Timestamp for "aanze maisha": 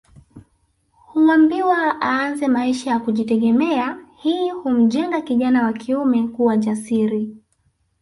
2.01-2.89